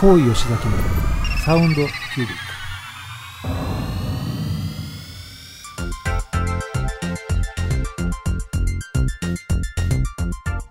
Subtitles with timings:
[0.00, 0.72] 行為吉崎の
[1.44, 1.86] サウンドキュー
[2.20, 2.28] ビッ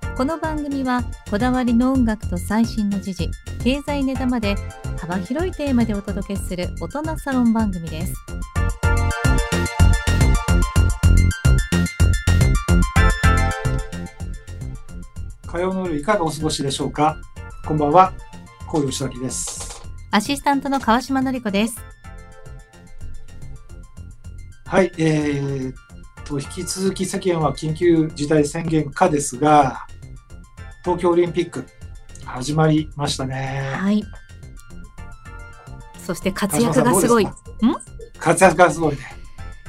[0.07, 3.29] クこの番組はこだわりの音楽と最新の時事
[3.63, 4.55] 経済ネタまで
[4.99, 8.15] 幅広いテーマでお届けする大人サロン番組です。
[15.45, 17.15] 火曜の夜いかがお過ごしでしょうか？
[17.63, 18.11] こんばんは、
[18.71, 19.81] 高吉崎です。
[20.11, 21.83] アシスタントの川島のり子です
[24.67, 25.73] はい、えー、
[26.23, 29.87] と、引き続き世間は緊急事態宣言下ですが、
[30.83, 31.65] 東京オリンピック
[32.23, 33.71] 始まりましたね。
[33.73, 34.03] はい
[36.05, 37.31] そして活躍がすごいん？
[38.19, 39.18] 活躍がすごいね。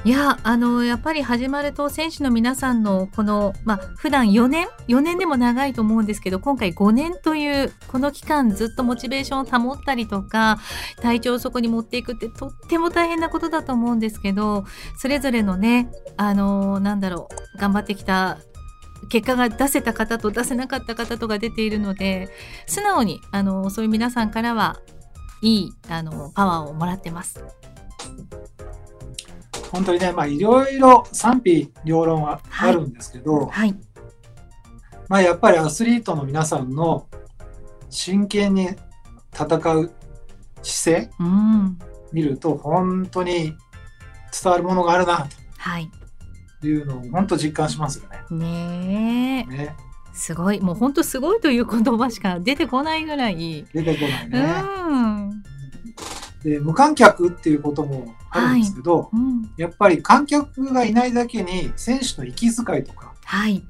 [0.02, 10.58] いやあのやっぱり始まると選手の皆さんのこのまあ普段4年4年でも長いと思うんですけど今回5年というこの期間ずっとモチベーションを保ったりとか
[11.02, 14.64] 体調をそこに持っていくってとっても大変なことだと思うんですけど
[14.96, 18.38] それぞれのねあのなんだろう頑張ってきた
[19.10, 22.30] 結果が出せた方と出せなかった方とが出ているので
[22.66, 24.80] 素直にあのそういう皆さんからは
[25.42, 27.44] いいあのパワーをもらってます。
[29.72, 33.74] 本当にね、まあ、いろいろ賛否両論はあるんですけど、はい、
[35.08, 37.08] まあ、やっぱりアスリートの皆さんの
[37.88, 38.70] 真剣に
[39.32, 39.92] 戦う
[40.62, 41.78] 姿勢うん。
[42.12, 43.54] 見ると、本当に
[44.42, 45.90] 伝わるものがあるなはい。
[46.60, 48.36] というのを本当実感しますよね。
[48.36, 49.56] ねえ。
[49.56, 49.76] ね。
[50.12, 50.60] すごい。
[50.60, 54.40] もう本当すごいという言葉しか出てこないぐらい、出てこないうね。
[55.26, 55.42] ん。
[56.42, 63.62] で無観客っていうこともあるんですけど、うん、やっぱり観客がいないだけに選手の息遣いとか、はい。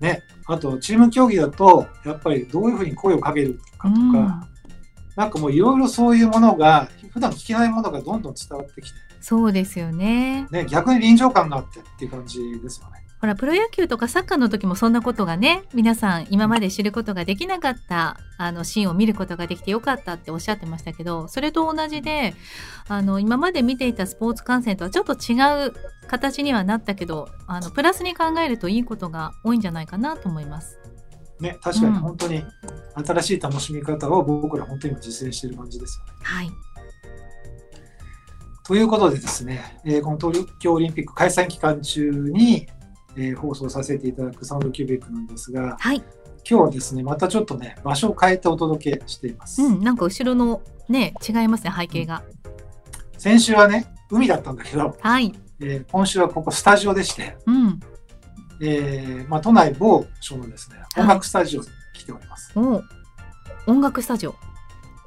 [0.00, 4.42] ね、あとチーム競技だとやっぱりどういうふうに声をかけるかとか、うん。
[5.16, 10.46] なんかもういろいろそういうものが普段聞けないものがどんどん伝わってきて、そうですよね。
[10.50, 13.05] ね、逆に臨場感があってっていう感じですよね。
[13.26, 22.36] ほらプロ野球とかサッカーの時もそんなことがね皆さん今まで知ることができなかったあのシーンを見ることができてよかったっておっしゃってましたけどそれと同じで
[22.86, 25.34] あの今まで見ていたスポーツ観戦とはちょっと違
[25.66, 25.74] う
[26.06, 30.78] 形にはなったけどあのプラスに考えるといいことが多いんじゃないかなと思います。
[31.40, 32.44] ね、確かにうん本当に
[32.94, 36.12] 新しい楽しみ方を僕ら本当に今実践している感じですよね。
[36.22, 36.50] はい、
[38.66, 42.68] ということでですね、えーこの東京オリンピック開催期間中に、
[43.16, 46.02] えー放送させていただくサウンドキュービックなんですが、はい
[46.48, 49.60] 今日はですね、またちょっとね、場所を変えてお届けしています。
[49.62, 52.22] うん、なんか後ろのね違いますね背景が。
[53.18, 57.80] 先週はね、海だったんだけど、はい、えー今週はここスタジオでして、うん、
[58.60, 62.52] えーまあ、都内某所のですね、はい音楽スタジオに来ております。
[62.56, 62.82] お
[63.66, 64.36] 音楽スタジオ。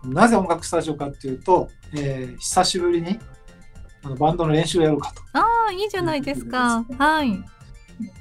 [0.03, 3.17] なぜ音楽スタジオかっていうと、えー久しぶりに
[4.03, 5.21] あのバンドの練習をやろうかと。
[5.33, 6.85] ああ、いいじゃないですか。
[6.97, 7.41] はい。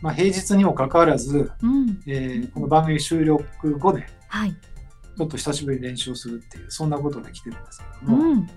[0.03, 2.01] まあ、平日にもかかわらず、うん。
[2.07, 3.41] えーこの番組終了
[3.79, 4.53] 後で、はい。
[4.53, 8.51] ちょっと久しぶりに練習をするっていう、そんなことで来てるんですけうども、ん。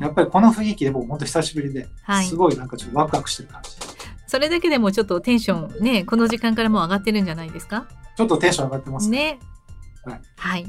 [0.00, 3.70] やっぱりこの雰囲気で僕本当久しぶりで、はいすごいなんかちょっとワクワクしてる感じ。
[4.28, 7.86] それだけでもちょっとテンションね、この時間からもう上がってるんじゃないですか？
[8.16, 9.08] ちょっとテンション上がってます。
[9.08, 9.38] ね。
[10.04, 10.20] はい。
[10.36, 10.66] はい。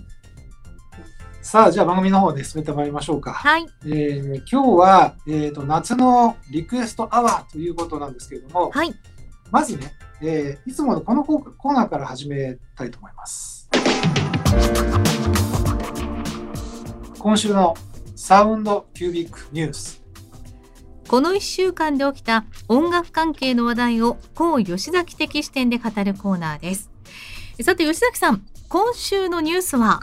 [1.41, 3.31] さあ、じゃあ番組の方で進めてまいりましょうか。
[3.31, 3.65] はい。
[3.85, 8.93] えー今日は、えーと夏のリクエストアワーということなんですけれども、はい。
[9.51, 13.69] まずね、えーいつものこのコーコーナーから始めたいと思います。
[17.19, 17.75] 今週の
[18.15, 20.01] サウンドキュービックニュース。
[21.07, 26.89] この1週間で起きた音楽関係の話題を、こう吉崎的視点で語るコーナーです。
[27.61, 30.01] さて、吉崎さん、今週のニュースは？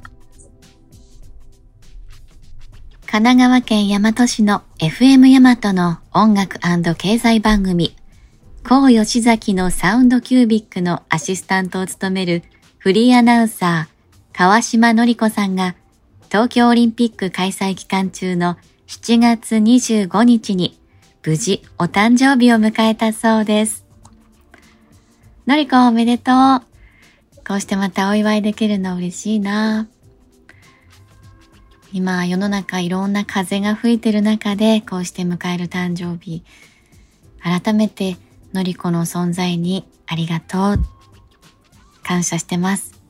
[3.07, 6.59] 神奈川県大和市の FM 大和の音楽
[6.97, 7.95] 経済番組、
[8.67, 12.43] 高吉崎のサウンドキュービックのアシスタントを務める
[12.79, 15.75] フリーアナウンサー、川島のり子さんが、
[16.31, 18.57] 東京オリンピック開催期間中の
[18.87, 20.81] 7月25日に、
[21.23, 23.85] 無事お誕生日を迎えたそうです。
[25.47, 26.63] のりこおめでとう。
[27.47, 29.89] こうしてまたお祝いできるの嬉しいな。
[31.93, 36.43] 今世の中いろんな風が吹いてる中でこうして迎える誕生日
[37.41, 38.17] 改めて
[38.55, 40.79] のりこの存在にありがとう。
[42.05, 43.01] 感謝してます。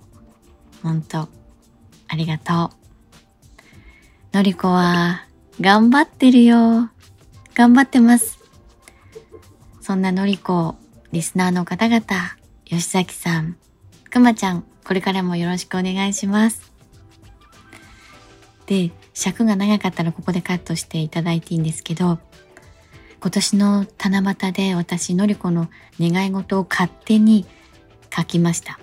[0.82, 1.28] 本当
[2.08, 4.36] ありがとう。
[4.36, 5.26] のりこは
[5.60, 6.88] 頑張ってるよ。
[7.54, 8.38] 頑張ってます。
[9.82, 10.76] そんなのりこ
[11.12, 12.02] リスナーの方々
[12.64, 13.58] 吉崎さん
[14.08, 16.72] くまちゃんこれからもよろしくお願いします。
[18.64, 22.18] で、尺が長かったらここでカットしていただいていいんですけど、
[23.24, 27.46] 今年の七夕で私、のりこの願い事を勝手に
[28.14, 28.78] 書きました。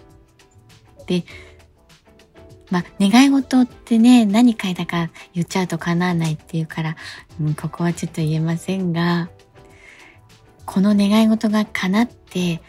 [1.05, 1.25] で、
[2.71, 6.95] まあ、願い事ってね、何書いたか言っちゃうと叶わないっていうから、
[7.39, 9.29] うん、ここはちょっと言えませんが、
[10.65, 12.63] この願い事が叶って、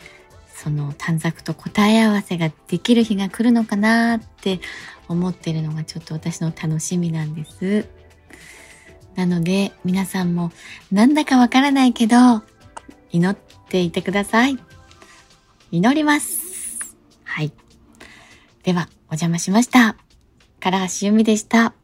[0.55, 4.61] その短冊と答え合わせができる日が来るのかなって
[5.09, 8.02] 思ってるのがちょっと私の楽しみなんです。
[9.15, 10.53] なので皆さんも
[10.91, 12.43] なんだかわからないけど
[13.11, 13.37] 祈っ
[13.69, 14.59] ていてください。
[15.71, 16.97] 祈ります。
[17.25, 17.53] はい。
[18.63, 19.97] ではお邪魔しました。
[20.61, 21.75] 唐橋由美でした。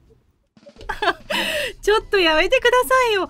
[1.82, 3.28] ちょっとやめてくださいよ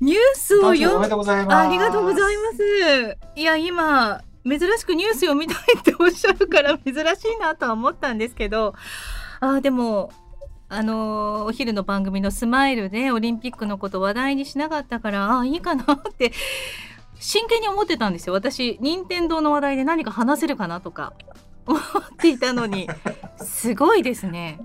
[0.00, 1.68] ニュースを読めでとうございます。
[1.68, 3.18] ありがとうございます。
[3.36, 6.98] いや今珍しくニュース読みたいっておっしゃるから珍し
[7.28, 8.74] いなとは思ったんですけど、
[9.40, 10.12] あーでも
[10.72, 16.32] あのーお昼の番組のスマイルでオリンピックのこと話題にしなかったからあーいいかなって
[17.18, 18.32] 真剣に思ってたんですよ。
[18.34, 21.12] 私任天堂の話題で何か話せるかなとか
[21.66, 21.82] 思っ
[22.18, 22.88] ていたのに
[23.42, 24.58] すごいですね。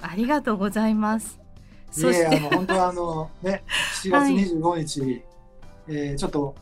[0.00, 1.38] ありがとうございます。
[1.90, 3.62] そいえ、あしての本当はあのね、
[4.02, 5.22] 7月はい25日、
[5.88, 6.54] えーちょっと、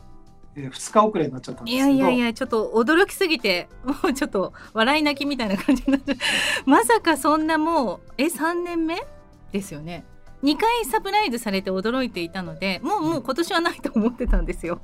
[0.55, 6.15] えー、2日遅れになっちゃったんですいやいやいやちょっと驚きすぎてもうちょっと笑い泣きみたいな感じになって
[6.65, 9.03] まさかそんなもうえ3年目
[9.51, 10.05] ですよね。
[10.43, 14.79] 2回サプライズされて驚いていたのでもうもう今年はないと思ってたんですよ。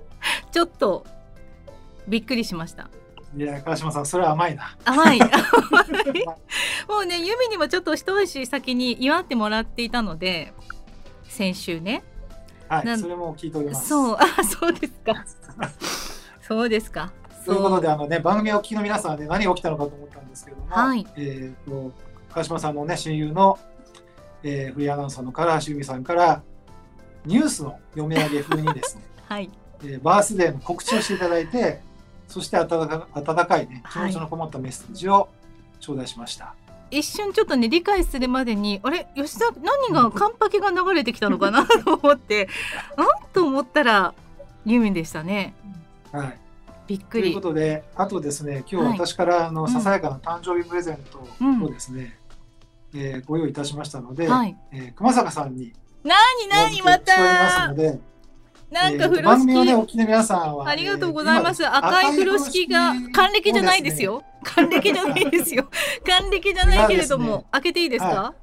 [0.51, 1.05] ちょっと
[2.07, 2.89] びっくりしました。
[3.37, 4.77] いや、川島さん、それは甘いな。
[4.85, 5.19] 甘い。
[5.21, 5.33] 甘い。
[6.87, 10.53] もうねユミにもちょっと一足先に祝ってもらっていたので
[11.23, 12.03] 先週ね。
[12.69, 13.89] はい、それも聞いております。
[13.89, 14.17] そう。
[14.17, 15.25] あそうですか
[16.41, 17.11] そうですか。
[17.45, 21.05] ということで、あのね、番組をお聞きの皆さんはね、何が起きたのかと思ったんですけれども、はい。
[21.15, 21.91] えっ、と、
[22.31, 23.59] 川島さんのね、親友の、
[24.43, 26.41] えーフリーアナウンサーの唐橋由美さんから、
[27.25, 29.49] ニュースの読み上げ風にですね、 はい。
[29.83, 31.81] えーバースデーの告知をしていただいて、
[32.27, 35.29] そして温か温かいね、気はい持ちのこもったメッセージを
[35.79, 36.55] 頂戴しました。
[36.91, 39.07] 一瞬ちょっとね理解するまでにあれ？
[39.15, 42.47] 吉田何が カンパケが流れてきたのかなと思って
[42.95, 44.13] あ と思ったら
[44.65, 45.53] ユミンでしたね。
[46.11, 46.39] はい。
[46.87, 47.23] びっくり。
[47.23, 48.93] ということで、あとですね、今はい。
[48.93, 49.69] 日私からあの、うん。
[49.69, 51.19] ささやかな誕生日プレゼント
[51.65, 52.17] をですね、
[52.93, 54.55] えーご用意いたしましたので、はい。
[54.71, 55.73] えー熊坂さんに
[56.03, 56.15] 何
[56.49, 58.15] 何まお預けしておりますた。
[58.71, 64.23] なんか風呂えーと番組をね、お敷聞きの皆さんは、ありがとうございます、赤い風呂敷が還暦じゃないですよ。
[64.43, 65.69] 還暦じゃないですよ。
[66.05, 68.33] 還暦じゃないけれども、開けていいですか、は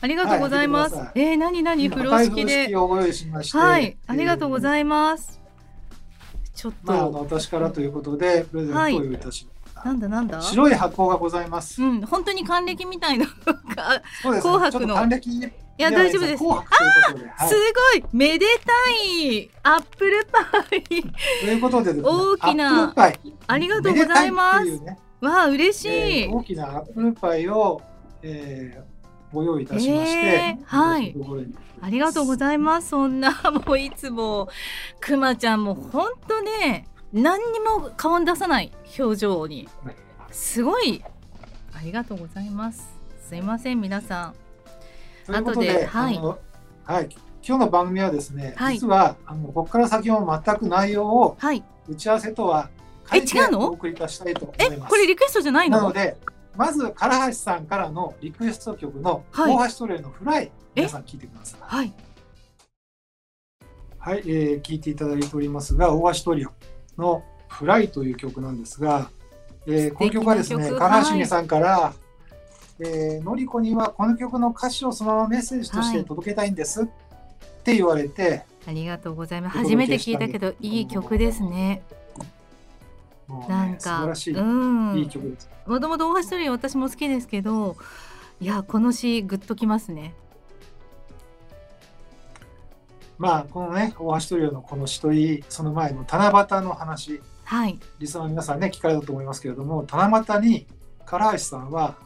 [0.00, 3.96] ありがとうございます、はい開けてくださえー、何何今風呂敷赤い風呂で敷をご用意しまして、はい。
[4.06, 5.40] ありがとうごいざいます、
[6.58, 9.84] ちょっと、まあ、あの私からということで、プレゼントを用意いたしました。
[9.84, 10.42] なんだなんだ？
[10.42, 11.80] 白い箱がございます。
[11.80, 14.46] うん本当に還暦みたいななんかそうです。
[14.46, 14.52] ね。
[14.52, 14.94] 紅白の。
[14.96, 15.42] 還暦いい
[15.82, 16.38] や大丈夫です。
[16.38, 17.48] 紅白ということで、はい。
[17.48, 18.04] すごい。
[18.12, 18.72] めでた
[19.06, 19.50] い。
[19.62, 20.40] アップルパ
[20.74, 20.82] イ。
[20.82, 22.82] ということでですね、大きな。
[22.82, 23.20] アップルパイ。
[23.46, 24.70] ありがとうございます。
[25.20, 25.88] わあ嬉しい、
[26.24, 27.80] えー大きなアップルパイを、
[28.22, 28.87] えー
[29.32, 31.14] ご用意いたしまして、えーはい。
[31.80, 32.88] ありがとうございます。
[32.88, 33.30] そんな
[33.66, 34.48] もういつも
[35.00, 39.68] くまちゃんも本当ね何にも顔に出さない表情に。
[40.30, 41.02] すごい。
[41.76, 42.88] ありがとうございます。
[43.28, 44.32] すいません皆さ
[45.28, 45.32] ん。
[45.34, 46.20] 後ではい。
[46.84, 47.08] はい、
[47.46, 48.74] 今日の番組はですね、はい。
[48.78, 51.62] 実はあのここから先も全く内容をはい。
[51.88, 52.70] 打ち合わせとは
[53.12, 54.90] え変えてお送りいたしたいとえ思います。
[54.90, 55.78] これリクエストじゃないの？
[55.78, 56.16] なので、
[56.58, 59.54] まず唐橋さんからのリクエスト曲のはい。
[59.54, 61.60] 大橋トレイのフライ、皆さん聞いてください。
[61.62, 61.92] はい。
[63.96, 66.50] はい、えー、聞いていただいておりますが、大橋トリオ
[67.00, 69.08] のフライという曲なんですが、
[69.68, 71.94] えーこの曲はですね、唐橋美さんから、
[72.80, 76.86] えーのりこにはこの曲の歌詞をそのままメッセージとして届けたいんですっ
[77.62, 79.58] て言われて、ありがとうございます。
[79.58, 81.84] 初めて聞いたけどいい曲ですね
[83.28, 85.50] なんか素晴らしい、うんいい曲です。
[85.66, 87.76] もともと大橋トリオ私も好きですけど
[88.40, 90.14] いやこの詩グッときますね
[93.18, 100.66] まあ、このね、大橋トリオのこの詩といい、その前の七夕の話、はいリスナーの皆さんね、聞かれたと思いますけれども、七夕に
[101.04, 101.96] 唐橋さんは、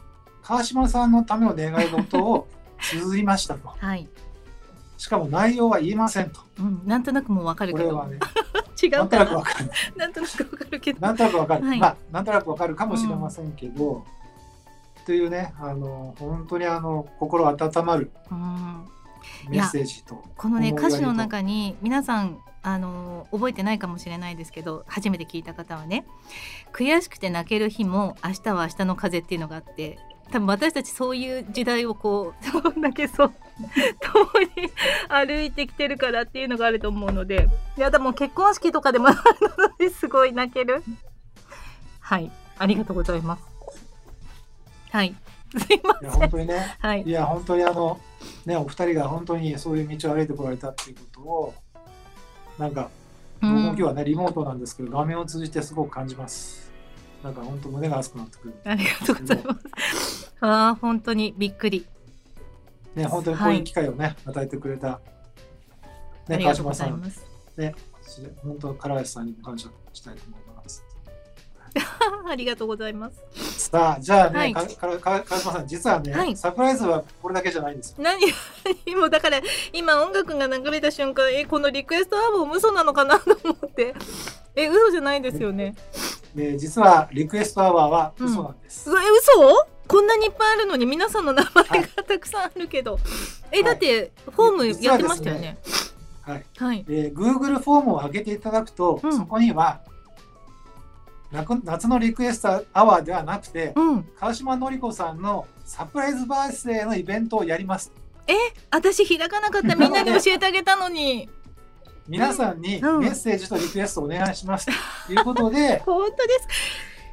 [0.41, 2.47] 川島さんのための願い事を
[2.81, 3.67] 綴りましたと。
[3.77, 4.09] はい、
[4.97, 6.41] しかも内容は言いませんと。
[6.59, 8.17] うん、なんとなくもうわかるけど、これはね、
[8.85, 9.03] 違な？
[9.03, 9.71] んとなくわかる。
[9.95, 11.65] なんとなくわかるけどなんとなくわかる。
[11.65, 14.05] はいまあ、なんとなくわかるかもしれませんけど、
[15.05, 18.85] というね、あの、本当にあの、心温まるうん
[19.49, 20.23] メッセージと。
[20.35, 26.05] このね歌詞の中に皆さんあの覚えてないかもしれないですけど初めて聞いた方はね
[26.71, 29.99] 悔しくて泣ける日も明日は明日の風っていうのがあって
[30.31, 32.33] 多分私たちそういう時代をこ
[32.75, 33.33] う泣けそう
[34.01, 34.25] 共
[34.55, 34.71] に
[35.09, 37.47] 歩いてきてるからっていうのがあると思うので。
[37.77, 39.19] いやでも結婚式とかでもある
[39.57, 40.83] のですごい泣ける。
[41.99, 42.31] はい。
[42.57, 43.43] ありがとうございます。
[44.91, 45.15] はい。
[45.57, 46.77] すいまいやせん本当にね。
[46.79, 47.03] はい。
[47.03, 47.99] いや本当にあの
[48.45, 51.53] ねお二人が本当にそういう道を歩いてこられたっていうことを
[52.57, 52.89] なんか
[53.41, 56.62] 今日はねリモートなんですけど画面を通じてすごく感じます
[57.23, 58.53] なんか本当胸が熱くなってくる。
[58.65, 59.53] ありがとうございま
[59.87, 60.33] す。
[60.41, 61.85] ああ本当にびっくり。
[62.95, 64.99] ね本当にこういう機会をね、与えてくれたあ
[66.27, 67.01] ね川島さん。
[67.57, 67.73] ね
[68.43, 70.83] 本当唐橋さんにも感謝したいと思います。
[72.29, 73.69] ありがとうございます。
[73.69, 74.53] さあじゃあね、はい。
[74.53, 76.35] かかか川島さん実はね、はい。
[76.35, 77.95] サプライズはこれだけじゃないんですよ。
[77.99, 78.19] 何？
[78.85, 79.39] 何もうだから
[79.71, 83.95] 今音楽が流れた瞬間えこのリクエストアルバム嘘なのかなと思って。
[84.55, 85.75] え嘘じゃないですよね
[86.35, 89.67] で実はリクエストアワーはうん嘘なんです、うわえ嘘？
[89.87, 92.97] こんなにいっぱいあるのに皆さんの名前がたくさんあるけど、
[93.51, 95.57] えだってフォームやってましたよね。
[96.21, 96.45] はい。
[96.57, 96.85] はい。
[96.87, 99.17] えー Google フォームを開けていただくと、うん。
[99.17, 99.81] そこには
[101.63, 104.03] 夏のリクエストアワーではなくて、うん。
[104.17, 107.91] 川島のり子さんのサプライズバースデーのイベントをやります。
[108.71, 109.75] 私開かなかった。
[109.75, 111.29] みんなに教えてあげたのに
[112.07, 112.99] 皆さんにうん。
[112.99, 114.67] メッセージとリクエストをお願いします。
[115.07, 116.39] ということで本当で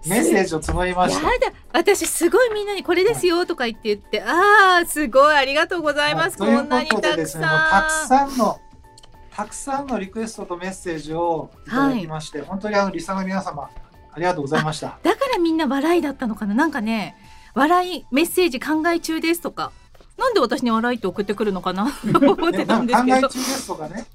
[0.03, 1.23] すメッセージを募りまやした。
[1.23, 1.31] だ
[1.73, 6.57] 私すごいみんなにこれですよとか言って言ってああすごいありがとうございます、はい。
[6.57, 8.31] こんなにたくですねたくさん。
[8.31, 8.61] さんの
[9.31, 13.71] たくさんのリクエストとメッセージをいただきまして、本当にあのリサの皆様
[14.13, 14.99] ありがとうございました。
[15.03, 16.55] だからみんな笑いだったのかな？
[16.55, 17.15] なんかね
[17.55, 19.73] 笑いメッセージ考え中ですとか。
[20.19, 21.91] なんで私に笑いって送ってくるのかな？
[22.13, 23.17] と 思ってたんですけど。
[23.21, 24.07] 考え中ですとかね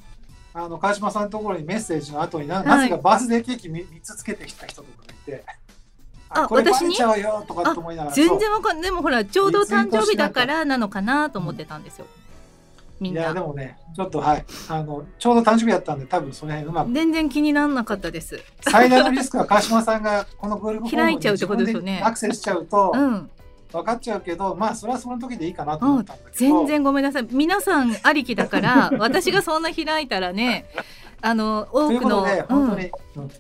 [0.58, 2.66] あの川島さんのところにメッセージの後にな,、はい。
[2.66, 5.44] なぜかバースデーケーキ 3, つつけてきた人とかがいて
[6.30, 12.08] あこれバレちゃうよとかって思いながら全然わかんでもほらちょうど誕生日だからなのかなと思ってたんですよ。
[13.02, 14.46] みんいやでなもねちょっとはい。
[14.70, 18.40] あのちょうど誕生日だったんで多分その辺うまく全然気にならなかったです。
[18.62, 22.02] 最大のリスクは川島さんがこのグループームに開いちゃうってことですよね。
[22.02, 23.30] アクセスしちゃうとうん
[23.75, 27.27] 分かっちゃうけど、まあそれはその時でいいかなと思ったんだけど、全然ごめんなさい。
[27.32, 30.65] 皆さんありきだから 私がそんな開いたらね
[31.22, 32.79] あの多くのということで、本当うん。
[32.79, 33.32] に、うん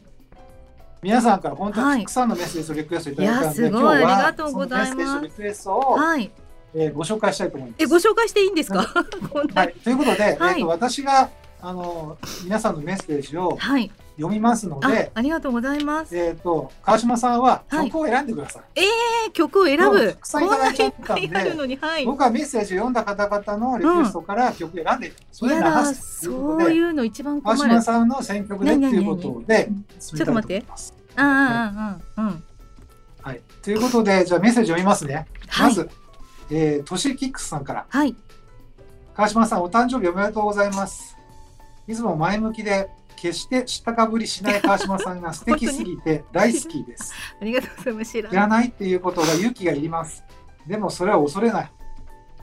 [1.01, 1.99] 皆さんから本当はい。
[1.99, 3.79] にたくさんのメッセージとリクエストいただいたので、いやすごい。
[3.79, 4.91] 今日はありがとうございます。
[4.91, 6.31] そのメッセージとリクエストを、はい。
[6.73, 7.83] えーご紹介したいと思います。
[7.83, 8.79] えご紹介していいんですか？
[8.79, 11.29] はい、 ということで、はいえー、と私が
[11.61, 16.17] あの皆さんのメッセージをはい読みますのあで、ありがとうございます。
[16.17, 17.87] えー、と川島さんははい。
[17.87, 18.63] 曲を選んでください。
[18.75, 20.13] え曲を選ぶ。
[20.13, 22.05] たくさんいただいちゃったんでのにはい。
[22.05, 29.69] 僕はメッセージを読んだ方々のリクエストから曲を選んで、それをやだ流すというこそうとで、いうの一番困川る島さんの選曲でっていうことで
[29.99, 30.93] 進めたいと思います。
[31.17, 32.43] ああああうん
[33.25, 35.25] はい、ということで、じゃあメッセージ読みますね。
[35.47, 35.69] はい。
[35.69, 35.89] まず、
[36.51, 38.15] えー、トシキックスさんから、はい。
[39.15, 41.17] 川島さん、お誕生日おめでとうございます。
[41.87, 47.13] いつも前向きで、決して知ったかぶりしない川島さんが素敵すぎて大好きです。
[47.41, 50.23] ありがとうございます知ら知らないっていうことが勇気がいります。
[50.67, 51.71] でもそれは恐れない。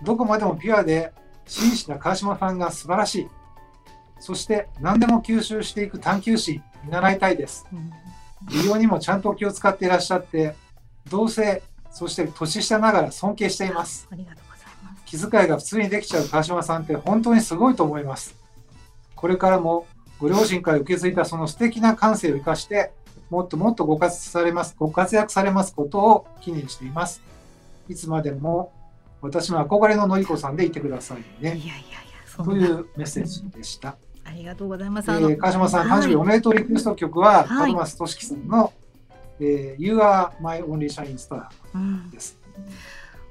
[0.02, 1.12] どこまでもピュアで
[1.46, 3.28] 真摯な川島さんが素晴らしい。
[4.18, 7.66] そして何でも吸収していく探求心、見習いたいです。
[7.72, 7.92] うん
[8.50, 10.54] 美容にもちゃんと気を使っていらっしゃって、
[11.08, 14.08] 同性、そして年下ながら尊敬しています。
[14.10, 18.34] ありがとうございます気遣いが普通にできちゃう川島さんって本当にすごいと思います。
[19.14, 19.86] これからも
[20.22, 22.92] ご両親から受け継いだその素敵な感性を生かして、
[23.28, 27.20] もっともっとご活されますご活躍されますことを記念しています。
[27.88, 28.72] いつまでも
[29.20, 31.24] 私の憧れののりこさんでいてくださいね。
[31.40, 33.96] いやいやいやそというメッセージでした。
[34.24, 38.72] ありがとうございますえー、川島さん、はい誕生日おめでとうリクエスト曲は、はい門松俊樹さんの、
[39.40, 42.38] えー、You Are My Only Shine Star うんです。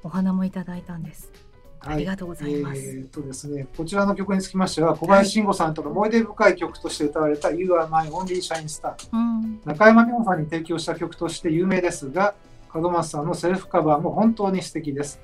[0.02, 1.41] お花もいただいたんですはい
[1.84, 2.80] ありがとうございます。
[2.80, 8.94] えーとですね、こちらの曲につきましては、小林慎吾さんとの思い出深い曲として歌われた You Are My Only Shine Star。
[9.12, 9.60] うん。
[9.64, 12.34] 中山美穂さんに提供した曲として有名ですが、
[12.74, 15.20] 門松さんのセルフカバーも本当に素敵です。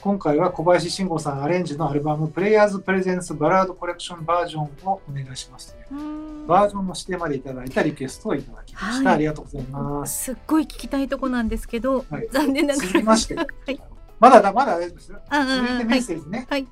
[0.00, 6.02] 今回は小林慎吾さんアレンジのアルバム Players Presents Ballad Collection バージョンをお願いしますというう
[6.44, 6.46] ん。
[6.46, 9.08] バージョンの指定までいただいたリクエストをいただきました。
[9.08, 9.14] はい。
[9.14, 10.24] ありがとうございます。
[10.24, 12.28] すっごい聞きたいとこなんですけど、はい。
[12.30, 12.86] 残念ながら。
[12.88, 15.20] 続きまして、 はいまだだ、まだ大丈夫ですよ。
[15.28, 16.46] あ続いてメッセージね。
[16.48, 16.66] はい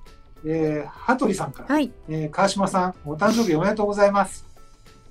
[0.47, 4.47] えー、羽鳥さんから、はいえー川島さん、お誕生日おめでとうございます。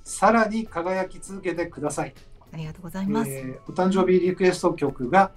[0.04, 2.14] さらに輝き続けてください。
[2.52, 5.32] ありがとうございます、えーお誕生日リクエスト曲が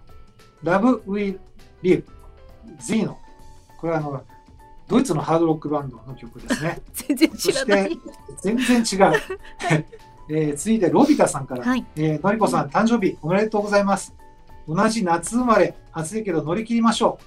[0.64, 1.40] Love Will
[1.82, 2.04] Live
[2.80, 3.16] Zeno。
[3.80, 4.24] これはあの
[4.88, 6.82] ドイツのハードロックバンドの曲ですね。
[6.94, 8.00] 全然知らない
[8.42, 9.22] 全然違う。
[10.30, 14.14] えー続いてロビタさんから、はいえーのりこさん、誕生日おめでとうございます。
[14.68, 17.20] 同じ夏生まれ、暑いけど乗り切りましょ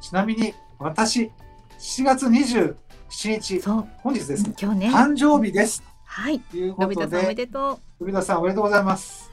[0.00, 0.02] う。
[0.02, 1.30] ちなみに、私、
[1.78, 3.60] 7月27日、
[4.02, 5.82] 本日ですね、今日ね誕生日です。
[6.04, 9.30] はいということのび太さんおめで、でと海田さんおめでとうございます。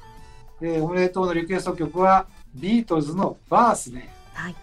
[0.61, 4.01] えーおめでとうのリクエスト曲は、ビートルズのバースデー。
[4.03, 4.55] うはい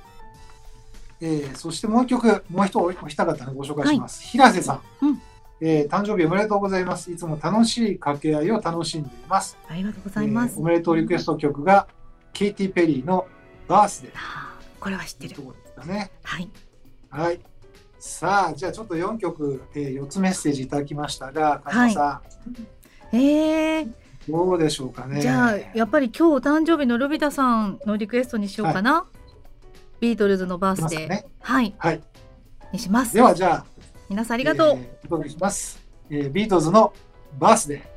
[1.21, 4.23] えーそしてもう一曲、もう一お一方ね、ご紹介します。
[4.23, 5.23] 平瀬さん、うん
[5.61, 7.11] えー誕生日おめでとうございます。
[7.11, 9.57] いつも楽しい掛け合いを楽しんでいます。
[9.69, 11.87] ありがとうございます、えーおめでとうリクエスト曲が、
[12.33, 13.27] ケイティ・ペリーの
[13.69, 16.11] バースデーはあこれは知ってるところですかね。
[16.23, 16.51] はい
[17.11, 17.41] はい。
[17.99, 22.23] さあ、じゃあちょっと4曲、えー、4つメッセージいただきましたが、川島さ
[23.13, 23.95] えー、ん、
[24.29, 25.21] どうでしょうかね。
[25.21, 29.07] じゃあやっぱり今日お誕生日のルビタさんのリクエストにしようかな、
[30.01, 31.27] ビートルズのバースデー、ね。
[31.41, 32.03] はいはい。
[32.73, 33.67] にしますでは、じゃあ、
[34.09, 35.81] 皆さんありがとう、えーお届けします。
[36.11, 36.93] えービートルズの
[37.39, 37.92] バースデー。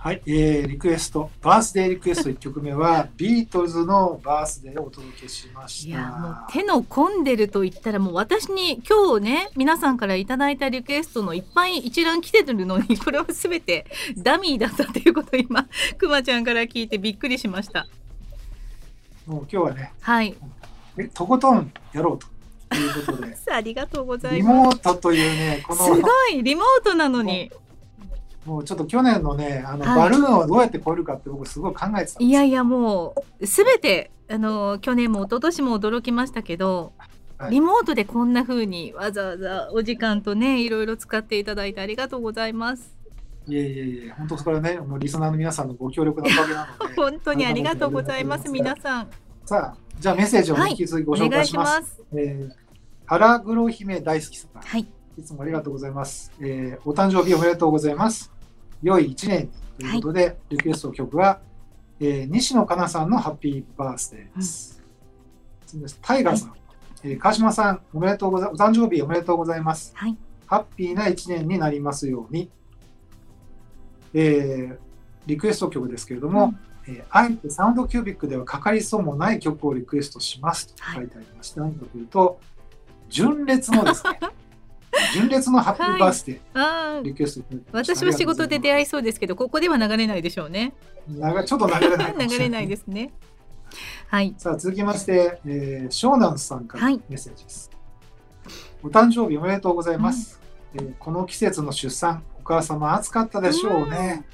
[0.00, 5.88] はい、えーリクエスト、バースデーリクエスト1曲目は、 ビートルズのバースデーをお届けしました。
[5.88, 13.86] いやもう手の込んでると言ったらもう私に今日ね皆さんからいただいたリクエストのいっぱい一覧来てるのに これは全て
[14.16, 15.66] ダミーだったということを今
[15.98, 17.88] くまちゃんから聞いてびっくりしました。
[19.26, 20.36] もう今日はね、はい。
[20.96, 24.54] えとことんやろうということで、 ありがとうございリます。
[24.54, 27.50] モートというね、このすごいリモートなのに
[28.48, 29.96] もうちょっと去年のね、あの、はい。
[29.96, 36.92] バルーンをどうやって超えるかって僕すごい考えてたんですいやいやもう全てあの去年も一昨年も驚きましたけど、
[37.36, 37.50] はい。
[37.50, 42.96] リモートでこんな風にわざわざお時間とねいろいろ使っていただいてありがとうございます。
[43.46, 49.08] いえいえいえ、本当それはね、もうリスナーの皆さんのご協力のおかげなので、 本当にありがとうございます皆さん。
[49.46, 51.80] さあ、じゃあメッセージを引き続きごお願いし紹介します。
[51.80, 52.02] ます。
[52.12, 52.54] えー、
[53.06, 54.86] 腹黒姫大好きさん、はい。
[55.16, 56.30] いつもありがとうございます。
[56.40, 58.37] えーお誕生日おめでとうございます。
[58.82, 61.40] 良い一年にということで、リクエスト曲は、
[62.00, 64.82] えー西野カナさんのハッピーバースデーです。
[65.66, 65.98] 次です。
[66.00, 66.52] タイガーさん、
[67.04, 69.92] えー川島さん、おめでとうございお誕生日おめでとうございます。
[69.94, 70.16] はい。
[70.46, 72.50] ハッピーな一年になりますように。
[74.14, 74.78] えー
[75.26, 76.54] リクエスト曲ですけれども、
[76.86, 82.40] えーあえてサウンドキュービックではかかりそうもない曲をリクエストしますと書いてありまして、何かというと、
[83.10, 84.18] 純烈のですね、
[85.14, 87.02] 純烈のハッピーバースデー、あー。
[87.02, 90.74] リクエスト私は仕事で出会いそうですけどここでは流れないでしょうね。
[91.08, 92.64] 長ちょっと流れない流れない。
[92.66, 93.12] いですね。
[94.08, 94.34] はい。
[94.38, 97.00] さあ続きまして、えー、ショーナンスさんからはい。
[97.08, 97.70] メッセージです、
[98.82, 100.40] お誕生日おめでとうございます、
[100.74, 104.24] えーこの季節の出産お母様暑かったでしょうね、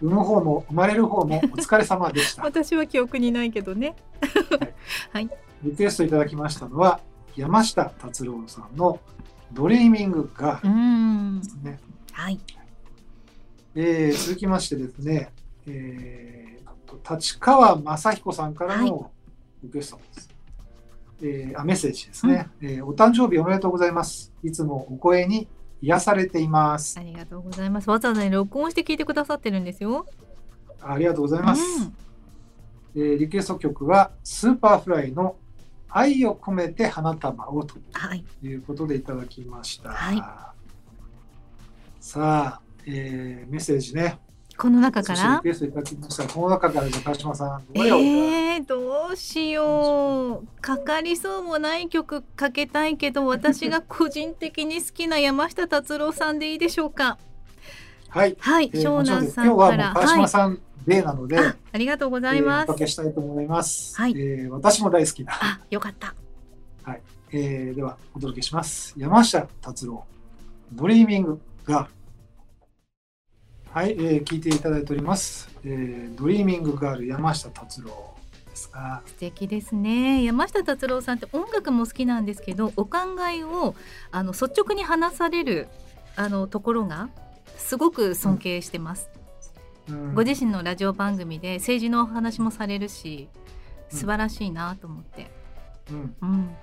[0.00, 2.42] 産む方も生まれる方もお疲れ様でした。
[2.46, 3.96] 私は記憶にないけどね。
[5.62, 7.00] リクエストいただきましたのは
[7.36, 9.00] 山下達郎さんの
[9.54, 11.40] ドリーミングガールうーん。
[11.40, 11.80] ですね、
[12.12, 12.40] はい。
[13.76, 15.32] えー続きましてですね、
[15.66, 19.10] えーと立川雅彦さんからの
[19.62, 20.28] リクエストです。
[21.22, 24.32] えーあメッセージですね、えーお誕生日おめでとうございます。
[24.42, 25.48] いつもお声に
[25.80, 26.98] 癒されています。
[26.98, 27.02] あ。
[27.02, 27.88] りがとうございます。
[27.88, 30.06] わざわざね録音して聞いてくださってるんですよ。
[30.80, 31.62] ありがとうございます。
[32.96, 35.36] えーリクエスト曲は Superfly の
[35.96, 39.90] 愛を込めて花束をとはいいうことでいただきました。
[39.90, 40.22] はい
[42.00, 44.18] さあ、えーメッセージね。
[44.58, 45.36] この中から？
[45.36, 46.24] リクエストいただきました。
[46.28, 57.18] この中からじゃあ川島さん、どれを、えー、どうしようかかりそうもない曲かけたいけど私が個人的に好きな山下達郎さんでいいでしょうか？
[58.10, 58.36] はい。
[58.38, 63.96] はい、えー湘南さんから今日は川島はさんデーなので、いあありがとうございます、えーおかけしたいと思います。
[63.96, 66.14] はいえー私も大好きな、あよかった
[67.36, 68.94] えーではお届けします。
[68.96, 70.04] 山下達郎、
[70.72, 71.88] ドリーミングガ。
[73.72, 75.48] はい、えー聞いていただいております。
[75.64, 78.14] えードリーミングガール山下達郎
[78.48, 83.74] ですが、素敵ですね山下達郎さんって音楽も好きなんですけどお考えを
[84.12, 85.66] あの率直に話される
[86.14, 87.08] あのところが
[87.56, 89.13] すごく尊敬してます、うん
[90.14, 93.28] ご自身のラジオ番組で政治のお話もされるし
[93.92, 93.98] うん。
[93.98, 95.30] 素晴らしいなと思って、
[95.90, 95.96] うん。
[96.22, 96.56] うん、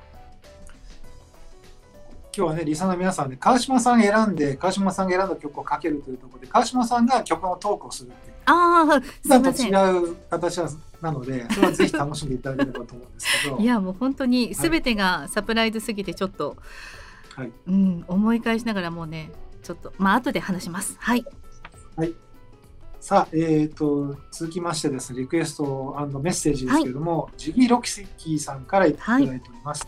[2.36, 8.34] 今日はね、リサの皆さんで、川島さん選んで、川島さんが選んだ曲をかけるというところで、川島さんが曲のトークをするっていう。
[8.46, 10.58] ああすい普段と違う形
[11.02, 13.58] なので、それはぜひ楽しんでいただければと思うんですけど。
[13.62, 16.58] いやもう本当に全てがサプライズすぎてちょっと、
[17.36, 17.52] はい。
[17.68, 19.32] うん、思い返しながらもうね
[19.62, 20.98] ちょっとまあ後で話します。
[21.00, 21.26] はい
[23.02, 29.88] さあ、えー、と続きましてですね、リクエストメッセージですけれども、ジギー・ロキシキーさんからいただいております。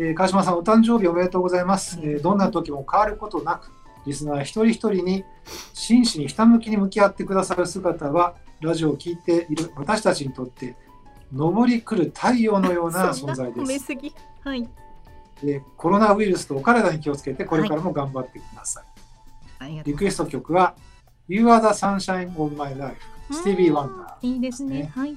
[0.00, 1.96] えー川島さん、お誕生日おめでとうございます。
[2.02, 3.70] えーどんな時も変わることなく、
[4.04, 5.24] リスナー一人一人に
[5.74, 10.74] 真摯にひたむきに向き合ってくださる姿は、ラジオを聴いている私たちにとって
[11.36, 13.68] 昇り来る太陽のような 存在です。
[13.68, 14.12] めすぎ。
[14.42, 14.68] はい。
[15.40, 18.84] でコロナウイルスとお体に気をつけて、これからも頑張ってください。
[19.60, 20.74] ありがとうリクエスト曲は、
[21.28, 22.96] You are the sunshine of my life、
[23.30, 24.26] スティービー・ワンダー。
[24.26, 24.80] いいですね。
[24.82, 25.16] ねはい。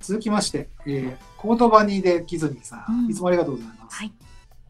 [0.00, 3.96] 続きまして、えーコードバニーでキズニーさん、うんいつもありがとうございます。
[3.96, 4.12] はい。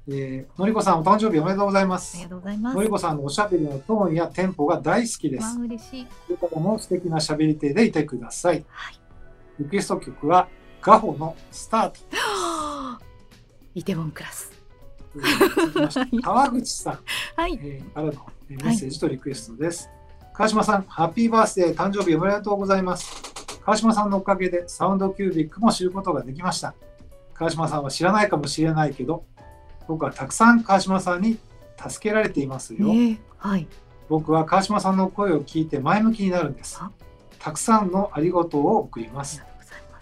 [0.08, 2.28] えーのりこさん、お誕生日おめでとうございまありすが。
[2.28, 2.76] とうございます。
[2.76, 5.58] のりこさんのおしゃべりのトーンやテンポが大好きです。
[5.58, 6.04] 嬉しい。
[6.06, 8.64] これからも素敵なしゃべり手でいてください。
[8.68, 8.94] はい。
[9.58, 10.48] リクエスト曲は、
[10.82, 11.98] ガホのスタート。
[13.74, 14.52] イテウォンクラス。
[16.22, 16.98] 川口さん、
[17.34, 17.58] はい。
[17.62, 18.12] えーからの
[18.50, 19.90] えーメッセージとリクエストです。
[20.38, 23.12] 川島さん、ハッピーバースデー誕生日おめでとうございます。
[23.64, 26.76] 川島さんのおかげでサウンドキュービックも知ることができました。
[27.34, 29.24] 川島さんは知らないかもしれないけど、
[29.88, 31.40] 僕はたくさん川島さんに
[31.76, 32.86] 助けられていますよ。
[32.86, 33.66] ねえはい。
[34.08, 36.92] 僕は川島さんの声を聞いて前向きになるんですあ。
[37.40, 39.42] たくさんのありがとうを送ります。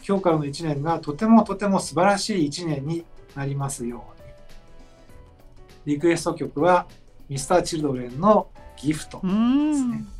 [0.06, 4.04] 今日からの1年がとてもとても素晴らしい1年になりますよ
[5.86, 5.94] うに。
[5.94, 6.86] リクエスト曲は
[7.30, 9.22] Mr.Children のギフト。
[9.22, 10.15] ですねん。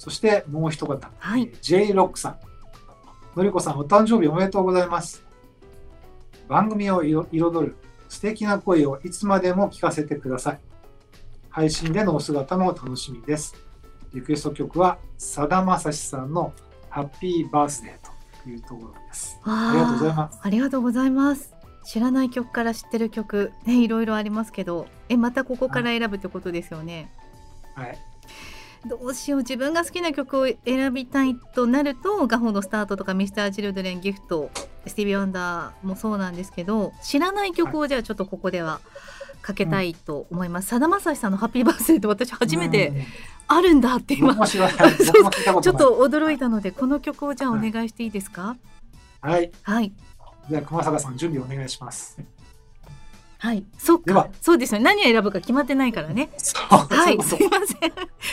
[0.00, 2.38] そしてもう一方、はいえー J ロックさん。
[3.36, 5.22] のりこさん、お誕生日おめでとうございます。
[6.48, 7.76] 番組を彩彩る
[8.08, 10.60] 素敵な声をいつまでも聞かせてください。
[11.50, 13.54] 配信でのお姿も楽しみです。
[14.14, 16.54] リクエスト曲はさだまさしさんの
[16.88, 19.38] ハッピーバースデーというところです。
[19.44, 20.40] あありがとうございます。
[20.42, 21.52] ありがとうございます。
[21.84, 27.12] 知らない曲から知ってる曲、ね、いろいろありますけど、え、またここから選ぶってことですよね。
[27.74, 27.98] はい。
[28.86, 34.50] どうしよう、自分が好きな曲を選びたいとなると、ガホのスタートとか、ミスターチルドレンギフト、
[34.86, 38.80] スティービー・ワンダーもそうなんですけど、知らない曲をじゃあちょっとここでは
[39.42, 40.68] かけたいと思います。
[40.68, 43.04] さだまさしさんのハッピーバースデーって私初めてうん
[43.52, 44.34] あるんだって今。
[44.46, 44.78] ちょっと
[45.98, 48.56] 驚いたので、この曲をじゃあお願いしていいですか？
[49.20, 49.50] はい。
[49.62, 49.92] はい。
[50.48, 52.18] じゃあ熊坂さん準備お願いします。
[53.40, 53.64] はい。
[53.78, 54.30] そっではか。
[54.42, 54.84] そうですよね。
[54.84, 56.28] 何を選ぶか決まってないからね。
[56.68, 57.22] はい。
[57.22, 57.92] すいません。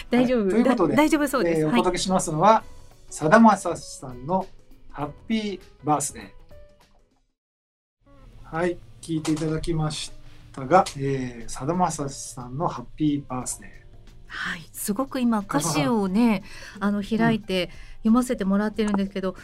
[0.10, 0.50] 大丈夫。
[0.50, 1.66] ということでだ大丈夫そうです。
[1.66, 2.62] お届けしますのは、
[3.10, 4.46] さだまさしさんの
[4.92, 6.28] ハッピーバースデー。
[8.58, 10.12] はい、聞いていただきまし
[10.52, 13.72] たが、えーさだまさしさんのハッピーバースデ
[14.28, 14.70] はい。
[14.74, 16.44] すごく今歌詞をね、
[16.82, 19.36] あの開いて読ませてもらってるんですけど、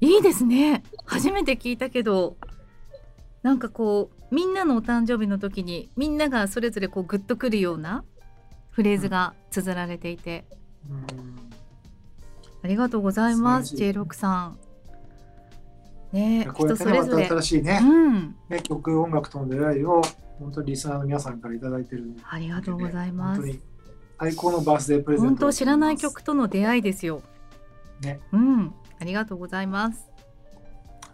[0.00, 0.84] いいですね。
[1.06, 2.36] 初めて聞いたけど、
[3.42, 8.04] なんかこうみんなのお誕生日の時にみんながそれぞれこうグッとくるような
[8.70, 10.92] フレーズが綴られていて、ー。
[10.92, 10.94] う
[11.34, 11.48] ん
[12.62, 13.70] ありがとうございます。
[13.70, 14.58] 素晴らしい J6 さん。
[16.12, 17.26] ね人それぞれ。
[17.26, 18.36] 新しいね、うん。
[18.48, 20.02] ね曲、音楽との出会いを、
[20.38, 22.14] 本当にリスナーの皆さんからいただいてる。
[22.28, 23.54] ありがとうございます本当。
[23.54, 23.62] に
[24.18, 25.38] 最高のバースデープレゼント本。
[25.38, 27.22] 当知らない曲との出会いですよ。
[28.00, 28.20] ね。
[28.32, 28.74] うん。
[29.00, 30.08] ありがとうございます。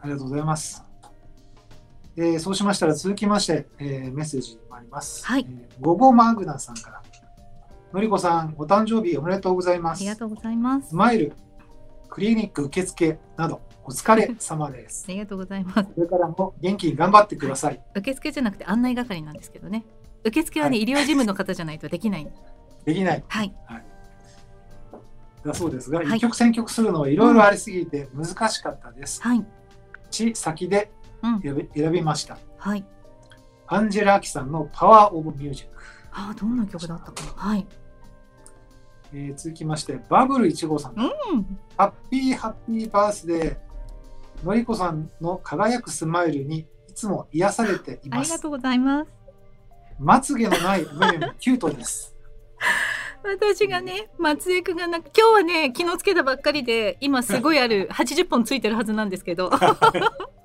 [0.01, 0.83] ありがとうございます。
[2.17, 5.25] えーそうしましたら続きまして、えーメッセージもあります。
[5.27, 7.03] はいえーゴゴマグナさんから。
[7.93, 10.07] のりこさん、お誕生日おめでとうございますあり。
[10.07, 10.97] がとうございますス。
[10.97, 11.33] マイル、
[12.09, 15.13] クリニック受付など、お疲れ様です あ。
[15.13, 15.85] りがとうございます。
[15.85, 17.81] これからも元気に頑張ってください。
[17.95, 19.85] 受付じゃなくて案内係なんですけどね。
[20.25, 22.29] 受付はね、はい医療事務の方じゃないとできない。
[22.85, 23.25] できない。
[23.29, 23.55] はい。
[25.45, 29.23] だそうですが、はい一曲選曲するのはいろいろありすぎて難しかったです。
[29.23, 29.45] はい。
[30.11, 30.91] し、先で
[31.25, 31.41] うん。
[31.41, 32.39] 選び選びました。
[32.59, 32.85] はい。
[33.67, 35.73] アンジェラ・アキさんのパワー・オブ・ミュージック。
[36.13, 37.33] ああ、どんな曲だったかな。
[37.33, 37.67] はい。
[39.13, 40.95] えー続きまして、バブル1号さん。
[40.97, 41.59] うん。
[41.77, 43.57] ハッピーハッピーバースデー。
[44.45, 48.33] のりこさんの輝くスマイルにいつも癒されています。
[48.33, 49.11] ありがとうございます。
[49.99, 52.15] まつげのない目もキュートです。
[53.25, 59.51] 私がね、松江区がなく、今日はね、昨日つけたばっかりで、今すごいある、 80本ついてるはずなんですけど。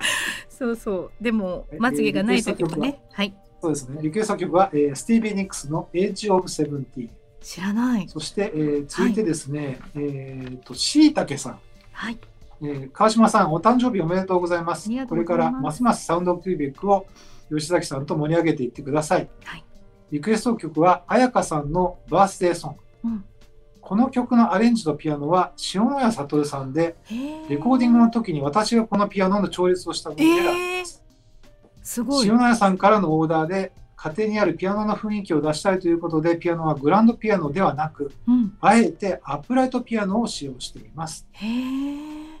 [0.48, 1.10] そうそう。
[1.20, 3.00] でも、まつげがない時もね。
[3.12, 3.22] は？
[3.24, 3.34] い。
[3.60, 3.98] そうですね。
[4.02, 7.08] リクエスト曲は、えースティービー・ニックスの Age of Seventeen。
[7.40, 8.08] 知らない。
[8.08, 11.58] そして、えー続いてですね、えっと、しいたけさん。
[11.92, 12.18] はい。
[12.62, 14.88] えー川島さん、お誕生日おめでとうございます。
[14.88, 17.06] ありがとこれからますますサウンドキュービックを
[17.50, 19.28] 吉崎さんと盛り上げていってください。
[19.44, 19.64] はい
[20.10, 23.08] リクエスト曲は、彩香さんのバースデーソング。
[23.10, 23.24] うん
[23.88, 26.94] この曲のアレンジとピアノは塩谷悟さんで、
[27.48, 31.02] レコーディングの時に私がこのピアノの調律をしたものです。
[31.82, 32.28] すごい。
[32.28, 38.58] 塩谷さんからのオーダーで、家庭にあるピアノの雰囲気を出したいということで、ピアノはグランドピアノではなく、うん。
[38.60, 41.26] あえてアップライトピアノを使用しています。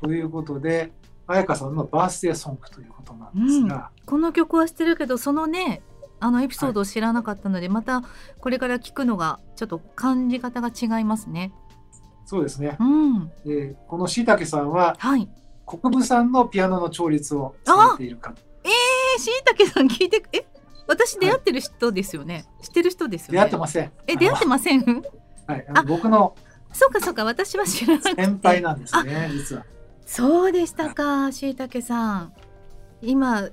[0.02, 0.92] ということで、
[1.26, 5.80] 彩香さんのバースデーソングということなんですが、この曲は知ってるけど、そのね、
[6.20, 8.02] あのエピソードを知らなかったので、また
[8.40, 11.52] これから聞くのがちょっと感じ方が違いますね。
[12.26, 12.76] そうですね。
[12.80, 13.32] うん。
[13.44, 15.28] でこのしいたけさんは、はい。
[15.66, 18.40] 国分さんのピアノの調律をされている方。
[18.64, 20.46] えー、しいたけさん聞いてえ
[20.86, 23.38] 私出会ってる人ですよね、知ってる人ですよね？
[23.38, 23.92] 出会ってません。
[24.06, 25.02] え出会ってません？
[25.46, 26.34] はい、あの僕の
[26.72, 29.64] そうかそうか私は知らなくて先輩なんですね、実は。
[30.06, 32.32] そうでしたかしいたけさん
[33.02, 33.48] 今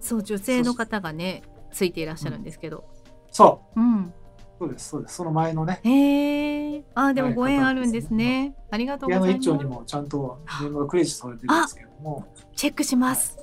[0.00, 2.84] そう女性の方がねついていらっしゃるんですけど。
[3.30, 4.12] そう、うん。
[4.58, 5.14] そうです、そうです。
[5.14, 8.54] その前のね、へえあでもはいご縁あるんですね。
[8.70, 9.32] ありがとうございます。
[9.32, 12.26] 一丁にもちゃんとネームがクレジットされてるんですけども。
[12.54, 13.38] チェックします。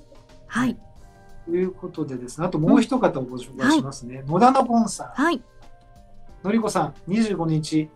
[0.45, 0.77] はい。
[1.45, 4.23] ということでですね、あともう一方をご紹介しますね。
[4.27, 5.41] 野田のボンさん、はい。
[6.43, 7.89] のりこさん、25日、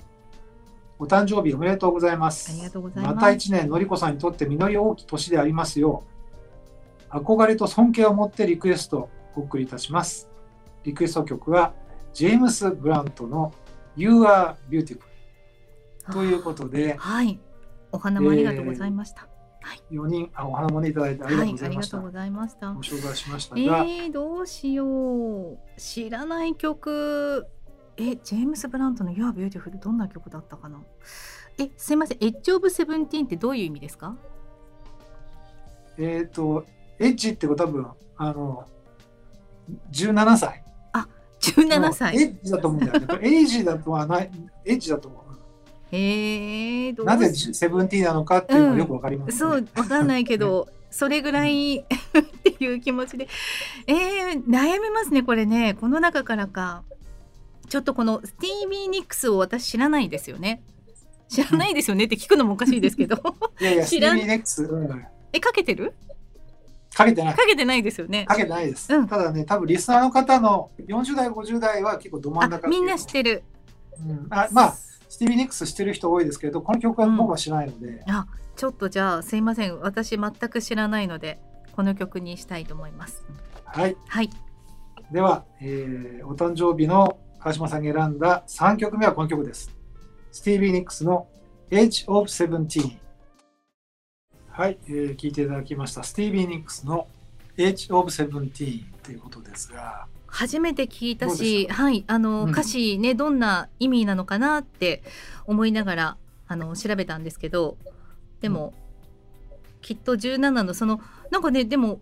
[0.97, 2.51] お誕生日おめでとうございます。
[2.51, 3.15] ありがとうございます。
[3.15, 6.03] また一年、のりこさんにとって実り大きい年でありますよ
[7.11, 8.97] う、憧れと尊敬を持ってリクエスト。
[8.97, 10.29] をお送りいたします。
[10.83, 11.73] リクエスト曲は、
[12.13, 13.53] ジェームス・ブラントの
[13.95, 14.99] You Are Beautiful
[16.11, 17.39] ということで、はい。
[17.91, 19.27] お花もありがとうございました、
[19.91, 21.97] 4人あお花もねいただいてありがとうごはいざいました。
[21.97, 22.71] ありがとうございました。
[22.73, 23.55] ご紹介しました。
[23.59, 24.85] えが、ー、どうしよ
[25.51, 25.57] う。
[25.77, 27.45] 知らない曲。
[27.97, 30.81] えジェームス・ブラントの「You Are Beautiful」どんな曲だったかな？
[31.59, 32.17] えすいません。
[32.21, 34.15] エッジ・オブ・セブンティーンってどういう意味ですか？
[35.97, 36.65] えっ、と、
[36.97, 38.65] エッジってことは多分、あの、
[39.91, 40.63] 17歳。
[41.41, 42.21] 17歳。
[42.21, 43.19] エッジだと思うんだよね。
[43.21, 44.29] エイジだとはない、
[44.65, 45.21] エッジだと思う。
[45.93, 49.37] えー、どうなぜしセブンティーンなのかっていうのがよくわかります、ね。
[49.37, 51.83] そうわかんないけど それぐらい っ
[52.43, 53.27] ていう気持ちで。
[53.87, 55.75] えー、悩みますねこれね。
[55.79, 56.83] この中からか。
[57.67, 60.63] ちょっとこのスティービー・ニックスを私知らないですよね。
[61.29, 63.15] 知らないですよねって聞くのもおかしいですけど。
[63.59, 64.17] いやいや、ステ知らん。
[64.17, 65.05] ィービー・ネックス、うん。
[65.33, 65.93] えかけてる？
[66.93, 67.33] かけてない。
[67.33, 68.93] かけてないですよねかけてないです。
[68.93, 73.43] うんただね、多分リスナーの方の40代、50代は結構ど真んあ中みんな知ってる
[73.99, 78.25] うんあまあ、スティービー・ニックス知ってる人多いですけど、この曲は僕は知らないので、あ
[78.55, 81.39] ちょっとじゃあすいません私全く知らないので
[81.75, 83.23] この曲にしたいと思います
[83.65, 83.95] はい。
[84.07, 84.29] はい
[85.11, 89.71] では、えーお誕生日の川島さんが選んだ3曲目はこの曲です。
[90.31, 91.27] スティービー・ニックスの
[91.69, 92.97] Age of Seventeen。
[94.61, 96.03] はい、えー聞いていただきました。
[96.03, 97.07] スティービー・ニックスの
[97.57, 102.51] Age of Seventeen ということですが、初めて聞いたし、はい、あの、うん。
[102.51, 105.01] 歌詞ねどんな意味なのかなって
[105.47, 107.75] 思いながらあの調べたんですけど
[108.41, 108.75] でも、
[109.81, 111.99] きっと17のそのなんかねでも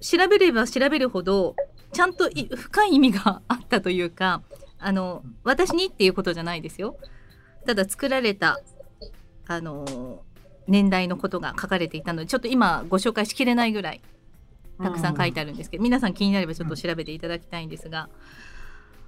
[0.00, 1.54] 調べれば調べるほど
[1.92, 4.42] ちゃんとい深い意味が あったというか
[4.80, 6.96] あの私にっていうことじゃないですよ。
[7.64, 8.58] ただ作られた
[9.46, 10.24] あの
[10.68, 14.00] 年代のことが書かれていたのでちょっと今ご紹介しきれないぐらい
[14.82, 18.10] たくさん書いてあるんですけど、皆さん気になればちょっと調べていただきたいんですが、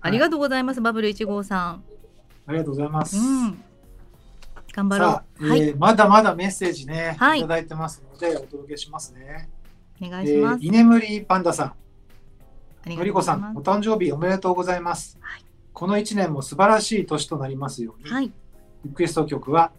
[0.00, 1.84] ありがとうございます、バブル1号さん。
[2.46, 3.18] ありがとうございます。
[3.18, 3.62] うん、
[4.72, 5.10] 頑張ろう。
[5.10, 9.50] さあ、はい、えーまだまだメッセージね、はいい、ただいてますので、お届けしますね。
[10.00, 10.62] お願えいします。
[10.62, 11.74] ー、居眠りパンダさ
[12.86, 15.18] ん、のりこさん、お誕生日おめでとうございます。
[15.20, 15.44] はい
[15.78, 18.32] この1年も素晴らしい年となりますように、はい、
[18.84, 19.70] リクエスト曲は、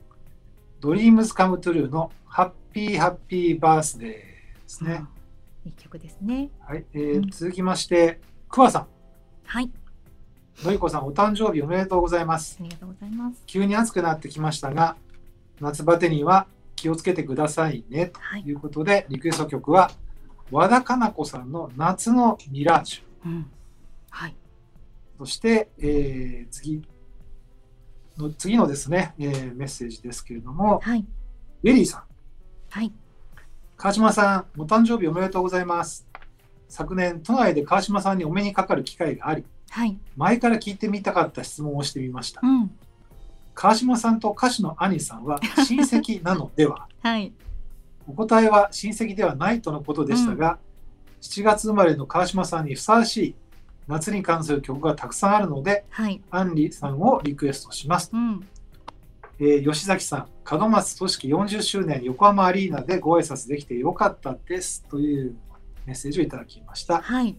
[0.81, 4.23] Dreams Come True のハッピーハッピーバースデーで
[4.67, 4.93] すね。
[5.01, 5.19] うん
[5.65, 6.49] いい曲ですね。
[6.65, 8.87] はい、えーうん続きまして、クワさ
[9.43, 9.73] はい、ん、
[10.63, 12.57] のりこさん、お誕生日おめでとうございます。
[12.61, 13.43] ありがとうございます。
[13.45, 14.95] 急に暑くなってきましたが、
[15.59, 18.11] 夏バテには気をつけてくださいね。
[18.13, 19.91] はいとい、うことで、リクエスト曲は、
[20.49, 23.27] 和田かな子さんの夏のミラージュ。
[23.27, 23.51] うん、
[24.09, 24.35] はい、
[25.17, 26.81] そして、えー次
[28.19, 31.05] の、次のですね、えーメッセージですけれども、はい、
[31.63, 32.03] ベリーさん、
[32.69, 32.91] はい、
[33.77, 36.05] 川島さん、お誕生日おめでとうございます。
[36.67, 42.41] 昨年、都内で川島さんにお目にかかる機会があり、はい、前から聞いてみたかった質問をしてみました。
[42.43, 42.47] う。
[42.47, 42.71] ん、
[43.55, 46.88] 川島さんと歌手の杏里さんは親戚なのでは？
[47.01, 47.34] はい、
[48.08, 50.60] お答えは親戚ではないとのことでしたが、
[51.21, 53.36] 7月生まれの川島さんにふさわしい
[53.89, 58.12] 夏に関する曲がたくさんあるので、はい、杏里さんをリクエストします。
[58.13, 58.47] うん、
[59.39, 64.86] えー吉崎さん、門松俊樹40周年横浜アリーナでご挨拶できてよかったです。
[64.89, 65.36] という
[65.86, 67.02] メッセージをいただきました。
[67.02, 67.36] はい、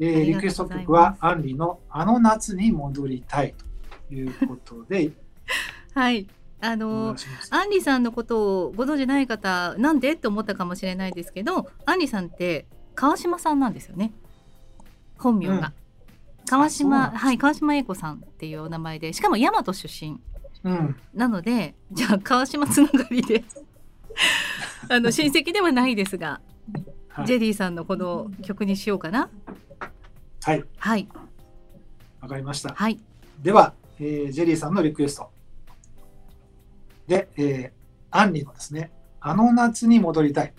[0.00, 3.64] えーリクエスト曲はアンリのあの夏に戻りたいと。
[4.10, 5.10] いうことで、
[5.94, 6.26] はい。
[6.60, 7.16] あの。
[7.50, 10.12] アンリさんのことをご存じない方なんで？
[10.12, 14.12] って思ったかもしれないですけどアンリさんって川島さんなんですよね
[15.18, 15.62] 本名が、うん。
[16.46, 20.20] 川島はい川島英子さんっていうお名前でしかも大和出身。
[20.62, 23.44] うん、なのでじゃあ川島つながりで。
[24.88, 26.40] あの親戚ではないですが、
[27.08, 27.26] はい。
[27.26, 29.30] ジェリーさんのこの曲にしようかな。
[30.42, 31.08] はい、はい。
[32.20, 32.74] わかりました。
[32.74, 32.98] はい。
[33.42, 35.30] では、えージェリーさんのリクエスト。
[37.06, 37.84] で、えー
[38.16, 40.54] アンリのですね、あの夏に戻りたい。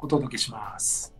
[0.00, 1.14] お届けします。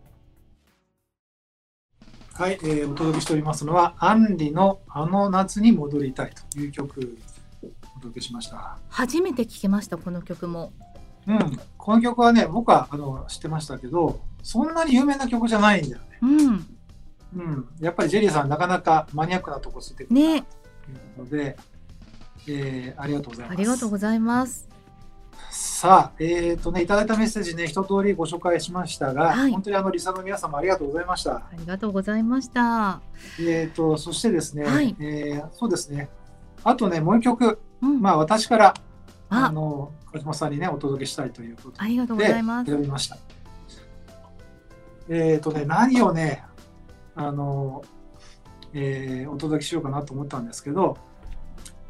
[2.39, 7.17] はい、えーお届けしておりますのは、アンリのあの夏に戻りたいという曲、
[7.61, 8.77] お届けしました。
[8.87, 10.71] 初めて聞きましたこの曲も
[11.27, 16.19] うん、この曲はね、僕はあの知ってましたけど、そんなに有名な曲じゃないんだよね。
[16.21, 16.77] うん
[17.35, 20.45] うん、やっぱりジェリーさん、なかなかマニアックなとこついてくるというね
[21.17, 21.57] ことで、
[22.47, 23.53] えーありがとうございます。
[23.53, 24.68] ありがとうございます
[25.49, 29.51] さあ、えっ、とね、いただいたメッセージね、一通りご紹介しましたが、はい。
[29.51, 31.35] 本当にあの、リサの皆様ありがとうございました。
[31.37, 33.01] ありがとうございました。
[33.39, 34.95] えっ、と、そしてですね、はい。
[34.99, 36.09] えーそうですね、
[36.63, 38.01] あとね、もう一曲、うん。
[38.01, 38.73] まあ、私から、
[39.29, 39.45] あ。
[39.45, 42.71] あの、鹿島さんにね、お届けしたいということありがとうごでざいます。
[42.71, 43.17] 選びました。
[45.07, 46.43] えっ、とね、何をね、
[47.15, 47.83] あの、
[48.73, 50.97] えーお届けしようかなと思ったんですけど、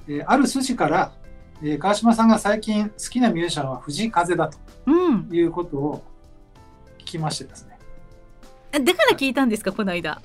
[0.08, 1.12] えーある筋から、
[1.62, 5.30] えー川島さんが最近好きなミュージシャンは藤井風だとうん。
[5.32, 6.04] いうことを
[7.00, 7.78] 聞きましてですね。
[8.74, 10.22] あだから聞いたんですかこの間。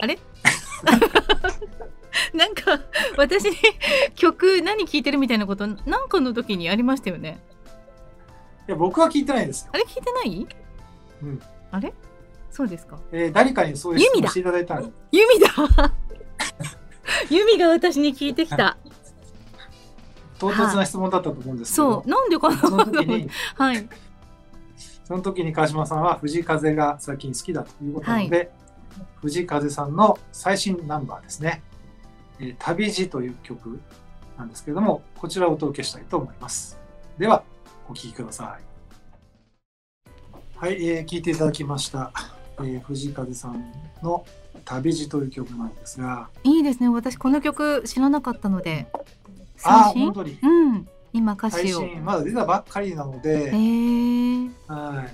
[0.00, 0.18] あれ？
[2.34, 2.80] なんか
[3.16, 3.56] 私に
[4.16, 7.38] 曲何聴いてるみたいなことなんかの時にありましたよね。
[8.68, 9.70] いや僕は聞いてないんですよ。
[9.72, 10.46] あれ聞いてない？
[11.22, 11.42] うん。
[11.70, 11.92] あれ？
[12.50, 12.98] そうですか。
[13.12, 15.48] えー誰かにそういう質問していただいたんで、ユミだ
[17.30, 18.76] ユミが私に聞いてきた
[20.42, 22.02] 唐突な質問だったと思うんですけど。
[22.02, 22.56] そう、なんでかな？
[22.56, 23.88] その時に、はい。
[25.04, 28.50] その時に川島さんは藤井風が最近好きだということなので、
[29.20, 31.62] 藤井風さんの最新ナンバーですね、
[32.40, 33.78] えー旅路という曲
[34.36, 36.76] なんですけれども、こちらをお届けしたいと思います。
[37.18, 37.44] では、
[37.88, 40.08] お聴きください。
[40.56, 42.10] はい、えー聴いていただきました、
[42.58, 44.24] えー藤井風さんの
[44.64, 46.88] 旅路という曲なんですが、いいですね。
[46.88, 48.86] 私この曲知らなかったので
[49.62, 50.38] 最新本当に。
[50.42, 50.88] うん。
[51.12, 51.80] 今歌詞を。
[51.80, 53.52] 最新、まだ出たばっかりなのへで、え
[54.66, 55.06] は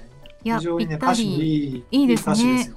[0.42, 2.72] い、いや非常にね、歌詞もいりいですね。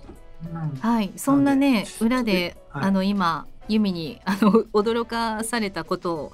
[0.81, 1.11] はい。
[1.15, 2.83] そんなね裏で、はい。
[2.85, 6.33] あの今ユミにあの 驚かされたことを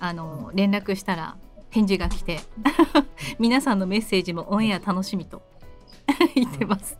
[0.00, 1.36] あの連絡したら
[1.70, 2.40] 返事が来て
[3.38, 5.42] 皆さんのメッセージもオンエア楽しみと。
[6.34, 6.96] 言ってます。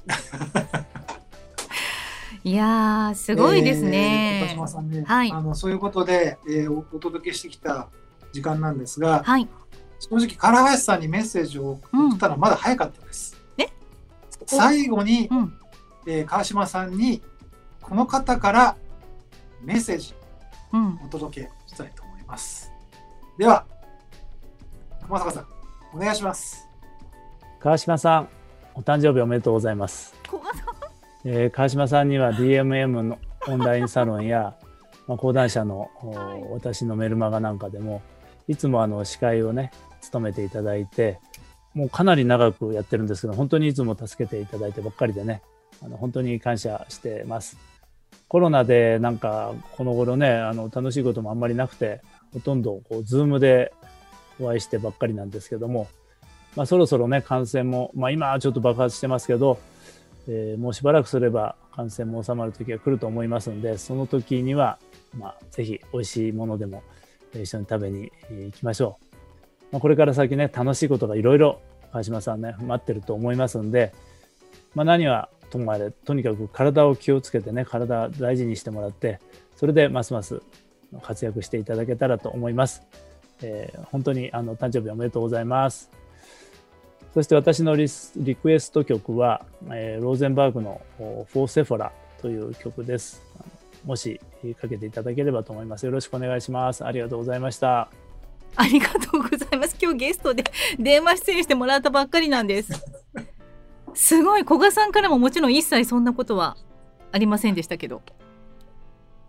[2.44, 4.54] いやーすごいですえーね高。
[4.54, 7.88] 島さんね、はいあのそういうことで、えーおお届けしてきた
[8.32, 9.48] 時間なんですが、はい
[10.00, 13.36] 正直唐林さんにメッセージを送ったのはまだ早かったです。
[13.58, 13.68] え？
[14.46, 15.52] 最後に、うん
[16.06, 17.20] えー川島さんに
[17.82, 18.76] この方から
[19.62, 20.14] メッセージ
[20.72, 22.70] うんをお届けしたいと思います。
[23.36, 23.64] では、
[25.04, 25.46] 熊坂さん、
[25.94, 26.68] お願いします。
[27.60, 28.28] 川島さん、
[28.74, 30.14] お誕生日おめでとうございます。
[31.24, 34.56] えー川島さんには DMM のオンラインサロンや、
[35.06, 38.02] まあ、講談社の、おはい私のメルマガなんかでも
[38.46, 41.18] いつもあの司会をね務めていただいて
[41.74, 45.42] もうかなり長くやってるんですけど本当にいつも助けていただいてばっかりでね
[45.82, 47.58] あの本当に感謝してます。
[48.28, 52.00] コロナでなんかこの頃ねあの楽しいこともあんまりなくて
[52.32, 53.72] ほとんどこう Zoom で
[54.40, 55.88] お会いしてばっかりなんですけども、
[56.54, 59.58] まあ、そろそろね感染も、まあ、今はちょっと爆発してますけど
[60.28, 64.78] えーもうしばらくすれば感染も収まる時が来ると思いますのでその時には、
[65.16, 66.82] まあ、ぜひ美味しいものでも
[67.34, 69.04] 一緒に食べに行きましょう、
[69.72, 71.60] まあ、これから先ね楽しいことがいろいろ
[71.92, 73.94] 川島さんね待ってると思いますんで、
[74.74, 79.20] まあ、何はともあれとにかく体を気をつけてね体大事にしてもらって
[79.56, 80.42] それでますます
[81.02, 82.82] 活躍していただけたらと思います、
[83.42, 85.90] えー本当にあの誕生日おめでとうございます。
[87.14, 93.22] そして私のリスリクエスト曲は、えーローゼンバーグのおフォーセフォラという曲です。
[93.84, 95.86] もしえーかけていただければと思います。
[95.86, 96.84] よろしくお願いします。
[96.84, 97.88] ありがとうございました。
[98.56, 99.76] ありがとうございます。
[99.80, 100.44] 今日ゲストで
[100.78, 102.72] 電話出演してもらったばっかりなんです。
[103.94, 106.56] すごい古賀さんからももちろん一切そんなことは
[107.10, 108.02] ありませんでしたけど、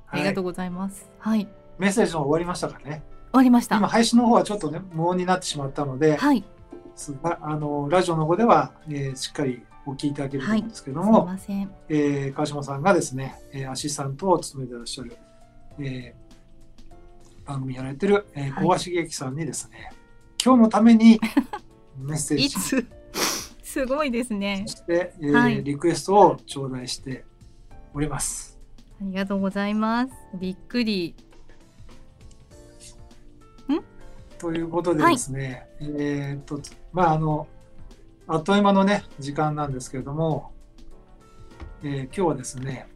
[0.08, 1.10] ありがとうはいございます。
[1.18, 3.04] はい、終メッセージの終わりましたかね。
[3.32, 3.78] わりました。
[3.78, 6.43] 今、配信の方はちょっとね、無音になってしまったので、はい、
[7.00, 11.72] すがあのラジオの方では、えーしっかりお聞きいただけると思うんですけども、ません。
[11.88, 15.18] えー川島さんがですね、えーアシスタントを務めていらっしゃる、
[15.80, 16.30] えー
[17.47, 19.91] 番組やられてる、え小橋茂樹さんにですね、
[20.43, 21.20] 今日のために
[21.97, 22.86] メッセージ、いつ？
[23.64, 24.78] すごいですねそ。
[24.78, 27.24] して、えーはいリクエストを頂戴して
[27.93, 28.60] おります。
[29.02, 30.12] ありがとうございます。
[30.39, 31.16] びっくり。
[34.40, 36.62] ということでですね、えーっと、
[36.94, 37.48] まあ、あの、
[38.26, 40.52] あっという間のね、時間なんですけれども、
[41.84, 42.88] えー今日はですね、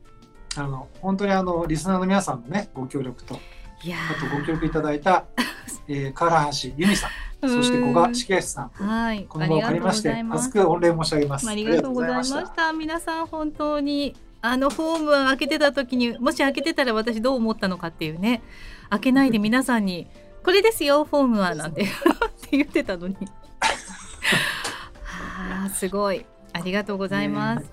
[0.56, 3.38] あの、本当にあの、リスナーの皆さんのね、ご協力と、
[3.84, 5.26] いやあとご協力いただいた、
[5.90, 11.50] えー、唐橋由美さん、そして古賀重康さん、はい、この場を借りまして、厚く御礼申し上げます。
[11.50, 12.74] ありがとうございましありがとうございた。
[12.74, 18.42] 皆さん本当にあのフォーム開けてた時にもし開けてたら私どう思ったのかっていうね。
[18.90, 20.08] 開けないで皆さんに
[20.44, 21.86] これですよフォームはなんて
[22.52, 23.16] 言ってたのに。
[25.04, 26.26] はあすごい。
[26.52, 27.66] ありがとうございます、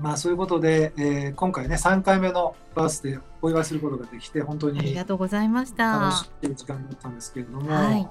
[0.00, 6.00] まあそういうことで、えー今回ね3回目のバースデーをお祝いすることができて本当ありにがとうございました。
[6.00, 8.08] 楽しい時間だったんですけれども、はい。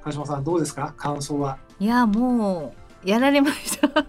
[0.00, 0.94] 川島さんどうですか？
[0.96, 1.58] 感想は？
[1.78, 2.72] いやも
[3.04, 4.06] うやられました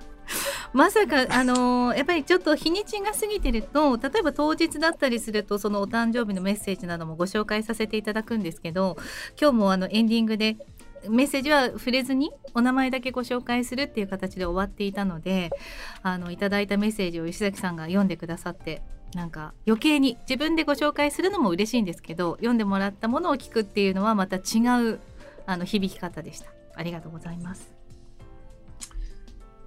[0.74, 8.95] まさかあのーやっぱりちょっと日にちが過ぎてると例えば当日だったりするとそのお誕生日のメッセージなどもご紹介させていただくんですけど
[9.39, 10.57] 今日もあのエンディングで
[11.07, 15.49] メッセージは触れずにお名前だけご紹介するっていう形で終わっていたので
[16.03, 18.82] あのいただいたメッセージを石崎さんが読んでくださって
[19.15, 24.39] なんか余計に自分でご紹介するのも嬉しいんですけど読んでもらったものを聞くっていうのはまた違
[24.91, 24.99] う
[25.47, 26.51] あの響き方でした。
[26.76, 27.78] ありがとうございます。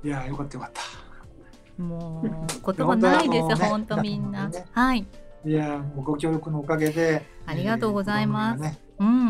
[0.04, 1.82] いやーよかったよかった。
[1.82, 4.48] もう言葉ないです、本当は本当みんな。
[4.48, 4.64] ね。
[4.72, 5.06] はい、
[5.44, 8.62] いやーもうご協力のおかげでありがとうございます。
[8.62, 9.26] ねうん、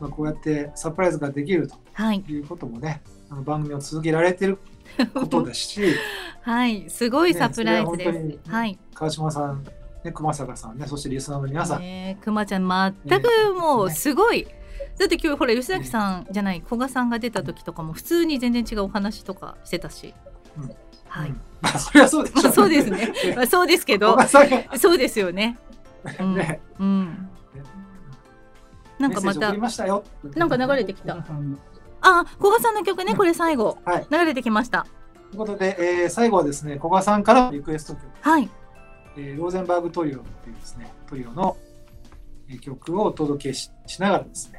[0.00, 4.58] まあ、こうやってサプライズができるとはい、いうこともねあの番組を続けられてる
[5.14, 5.82] ことですし。
[6.42, 8.18] はい、すごいサプライズです。
[8.18, 9.64] ねははい、川島さん、
[10.04, 12.68] ね、熊坂さんねそしてリスナーの皆さん、ねえ、くまちゃん
[13.08, 14.46] 全くもうすごい。
[14.98, 20.14] だって今日ほら吉崎さんじゃない古賀さんが出た時とかも普通に全然違うお話とかしてたし、
[20.56, 20.70] うん。
[21.08, 21.40] はい、うん。
[21.60, 23.12] まあそれはそうでしょまあそうですね。
[23.36, 24.16] まあそうですけど。
[24.78, 25.58] そうですよね。
[26.20, 26.34] うん。
[26.36, 26.60] ね。
[26.78, 27.28] うん、
[28.98, 29.52] なんかまた。
[29.54, 30.04] ましたよ。
[30.34, 31.14] なんか流れてきた。
[31.14, 31.58] という
[32.00, 33.78] あ、古賀さんの曲ね、これ最後。
[33.84, 34.06] はい。
[34.10, 34.86] 流れてきました。
[35.36, 38.04] ことで、えー最後はですね古賀さんからのリクエスト曲。
[38.20, 38.48] はい、
[39.16, 41.56] えーローゼンバーグトリオっていうですね、トリオの、
[42.48, 44.53] えー曲をお届けししながらですね、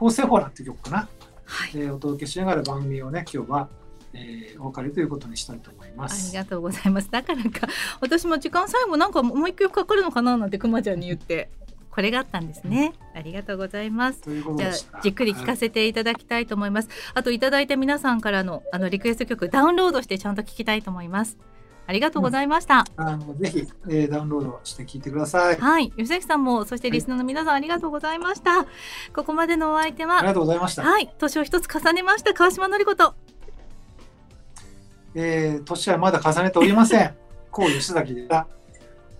[0.00, 1.08] フォーセフォラっていう曲かな、
[1.44, 1.70] はい。
[1.74, 3.68] えーお届けしながら番組をね、今日は、
[4.14, 6.34] えーお別れということにしたいと思いまありす。
[6.34, 7.10] がとうございます。
[7.10, 7.68] だからか、
[8.00, 11.50] 私も時間最後なんかもう一曲かかるのかななんてくまちゃんに言って、
[11.90, 12.94] これがあったんですね。
[13.14, 14.22] ありがとうございます。
[14.56, 16.88] じゃあじっくり聴かせていただきたいと思います。
[17.12, 21.36] あといただいた皆さんからのあのリクエスト曲ダウンロードしてちゃんと聴きたいと思います。
[21.90, 22.84] ありがとうございました。
[22.96, 25.56] あのぜひ、えーダウンロードして聴いてください。
[25.56, 28.64] はい、吉崎さんもそしてリスナーの皆さんありがとうございました。
[29.12, 30.82] ここまでのお相手はありがとうございました。
[30.82, 33.16] はい、年を一つ重ねました川島典子と
[35.16, 37.16] えー年はまだ重ねておりません。
[37.50, 38.46] こう吉崎でした。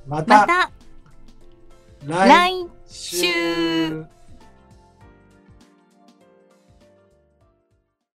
[0.07, 0.71] ままた
[2.07, 4.07] 来週。